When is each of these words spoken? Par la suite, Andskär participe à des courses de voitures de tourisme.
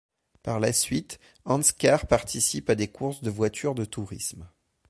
Par 0.41 0.59
la 0.59 0.73
suite, 0.73 1.19
Andskär 1.45 2.07
participe 2.07 2.71
à 2.71 2.75
des 2.75 2.87
courses 2.87 3.21
de 3.21 3.29
voitures 3.29 3.75
de 3.75 3.85
tourisme. 3.85 4.49